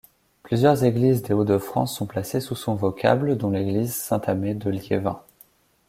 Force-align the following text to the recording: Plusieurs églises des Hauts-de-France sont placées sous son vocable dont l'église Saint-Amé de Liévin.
Plusieurs 0.41 0.83
églises 0.83 1.21
des 1.21 1.35
Hauts-de-France 1.35 1.95
sont 1.95 2.07
placées 2.07 2.41
sous 2.41 2.55
son 2.55 2.73
vocable 2.73 3.37
dont 3.37 3.51
l'église 3.51 3.93
Saint-Amé 3.93 4.55
de 4.55 4.67
Liévin. 4.71 5.21